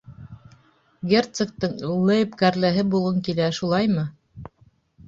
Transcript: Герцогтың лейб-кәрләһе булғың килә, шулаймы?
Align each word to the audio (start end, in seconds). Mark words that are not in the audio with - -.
Герцогтың 1.11 1.75
лейб-кәрләһе 2.09 2.87
булғың 2.95 3.25
килә, 3.31 3.53
шулаймы? 3.61 4.09